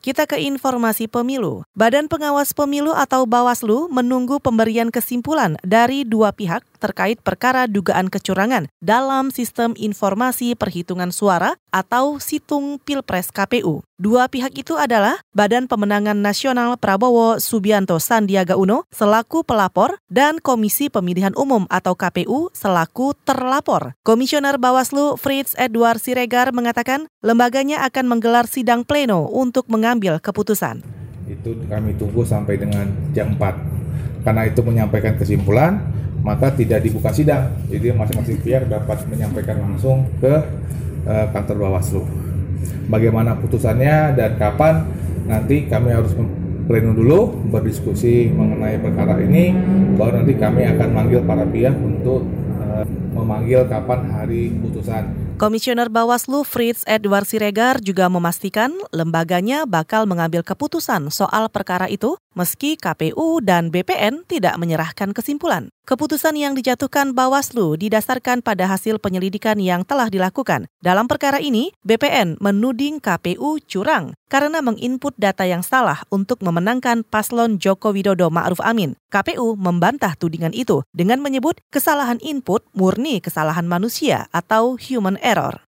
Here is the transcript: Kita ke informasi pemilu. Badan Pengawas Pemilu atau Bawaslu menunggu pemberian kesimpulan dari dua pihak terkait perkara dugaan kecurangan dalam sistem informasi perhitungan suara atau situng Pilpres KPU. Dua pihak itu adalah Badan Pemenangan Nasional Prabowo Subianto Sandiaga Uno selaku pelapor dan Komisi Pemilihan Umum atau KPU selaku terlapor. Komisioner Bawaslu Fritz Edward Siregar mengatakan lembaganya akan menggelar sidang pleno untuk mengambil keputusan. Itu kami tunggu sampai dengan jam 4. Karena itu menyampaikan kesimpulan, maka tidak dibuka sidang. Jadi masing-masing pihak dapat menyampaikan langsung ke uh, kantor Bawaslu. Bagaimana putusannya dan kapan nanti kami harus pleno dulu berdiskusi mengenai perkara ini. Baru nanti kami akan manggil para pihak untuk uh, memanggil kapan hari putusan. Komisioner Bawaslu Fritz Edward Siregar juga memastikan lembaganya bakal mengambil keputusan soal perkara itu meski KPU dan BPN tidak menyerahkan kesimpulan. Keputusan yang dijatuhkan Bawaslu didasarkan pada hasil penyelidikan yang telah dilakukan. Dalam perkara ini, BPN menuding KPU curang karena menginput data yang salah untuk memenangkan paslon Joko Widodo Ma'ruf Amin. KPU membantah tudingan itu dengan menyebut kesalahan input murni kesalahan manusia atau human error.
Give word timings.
Kita 0.00 0.24
ke 0.24 0.40
informasi 0.40 1.12
pemilu. 1.12 1.68
Badan 1.76 2.08
Pengawas 2.08 2.56
Pemilu 2.56 2.96
atau 2.96 3.28
Bawaslu 3.28 3.92
menunggu 3.92 4.40
pemberian 4.40 4.88
kesimpulan 4.88 5.60
dari 5.60 6.08
dua 6.08 6.32
pihak 6.32 6.64
terkait 6.80 7.20
perkara 7.20 7.68
dugaan 7.68 8.08
kecurangan 8.08 8.72
dalam 8.80 9.28
sistem 9.28 9.76
informasi 9.76 10.56
perhitungan 10.56 11.12
suara 11.12 11.60
atau 11.68 12.16
situng 12.16 12.80
Pilpres 12.80 13.28
KPU. 13.28 13.84
Dua 14.00 14.32
pihak 14.32 14.56
itu 14.56 14.80
adalah 14.80 15.20
Badan 15.36 15.68
Pemenangan 15.68 16.16
Nasional 16.16 16.80
Prabowo 16.80 17.36
Subianto 17.36 18.00
Sandiaga 18.00 18.56
Uno 18.56 18.88
selaku 18.88 19.44
pelapor 19.44 20.00
dan 20.08 20.40
Komisi 20.40 20.88
Pemilihan 20.88 21.36
Umum 21.36 21.68
atau 21.68 21.92
KPU 21.92 22.48
selaku 22.56 23.12
terlapor. 23.28 23.92
Komisioner 24.00 24.56
Bawaslu 24.56 25.20
Fritz 25.20 25.52
Edward 25.60 26.00
Siregar 26.00 26.48
mengatakan 26.56 27.12
lembaganya 27.20 27.84
akan 27.84 28.08
menggelar 28.08 28.48
sidang 28.48 28.88
pleno 28.88 29.28
untuk 29.28 29.68
mengambil 29.68 30.16
keputusan. 30.16 30.80
Itu 31.28 31.54
kami 31.68 31.94
tunggu 32.00 32.24
sampai 32.24 32.56
dengan 32.56 32.88
jam 33.12 33.36
4. 33.36 33.79
Karena 34.20 34.44
itu 34.44 34.60
menyampaikan 34.60 35.16
kesimpulan, 35.16 35.80
maka 36.20 36.52
tidak 36.52 36.84
dibuka 36.84 37.10
sidang. 37.12 37.56
Jadi 37.72 37.92
masing-masing 37.96 38.38
pihak 38.44 38.68
dapat 38.68 39.04
menyampaikan 39.08 39.60
langsung 39.64 40.08
ke 40.20 40.34
uh, 41.08 41.26
kantor 41.32 41.56
Bawaslu. 41.68 42.04
Bagaimana 42.90 43.38
putusannya 43.38 44.18
dan 44.18 44.36
kapan 44.36 44.84
nanti 45.24 45.70
kami 45.70 45.94
harus 45.94 46.12
pleno 46.68 46.92
dulu 46.92 47.50
berdiskusi 47.50 48.28
mengenai 48.30 48.78
perkara 48.78 49.18
ini. 49.22 49.54
Baru 49.96 50.20
nanti 50.20 50.36
kami 50.36 50.68
akan 50.68 50.88
manggil 50.92 51.20
para 51.24 51.42
pihak 51.48 51.74
untuk 51.80 52.26
uh, 52.60 52.84
memanggil 53.16 53.64
kapan 53.66 54.10
hari 54.12 54.52
putusan. 54.54 55.30
Komisioner 55.40 55.88
Bawaslu 55.88 56.44
Fritz 56.44 56.84
Edward 56.84 57.24
Siregar 57.24 57.80
juga 57.80 58.12
memastikan 58.12 58.76
lembaganya 58.92 59.64
bakal 59.64 60.04
mengambil 60.04 60.44
keputusan 60.44 61.08
soal 61.08 61.48
perkara 61.48 61.88
itu 61.88 62.20
meski 62.34 62.78
KPU 62.78 63.42
dan 63.42 63.74
BPN 63.74 64.26
tidak 64.26 64.58
menyerahkan 64.60 65.10
kesimpulan. 65.10 65.70
Keputusan 65.86 66.38
yang 66.38 66.54
dijatuhkan 66.54 67.16
Bawaslu 67.16 67.74
didasarkan 67.74 68.46
pada 68.46 68.70
hasil 68.70 69.02
penyelidikan 69.02 69.58
yang 69.58 69.82
telah 69.82 70.06
dilakukan. 70.06 70.70
Dalam 70.78 71.10
perkara 71.10 71.42
ini, 71.42 71.74
BPN 71.82 72.38
menuding 72.38 73.02
KPU 73.02 73.58
curang 73.66 74.14
karena 74.30 74.62
menginput 74.62 75.18
data 75.18 75.42
yang 75.42 75.66
salah 75.66 76.06
untuk 76.14 76.38
memenangkan 76.46 77.02
paslon 77.02 77.58
Joko 77.58 77.90
Widodo 77.90 78.30
Ma'ruf 78.30 78.62
Amin. 78.62 78.94
KPU 79.10 79.58
membantah 79.58 80.14
tudingan 80.14 80.54
itu 80.54 80.86
dengan 80.94 81.18
menyebut 81.18 81.58
kesalahan 81.74 82.22
input 82.22 82.62
murni 82.70 83.18
kesalahan 83.18 83.66
manusia 83.66 84.30
atau 84.30 84.78
human 84.78 85.18
error. 85.18 85.69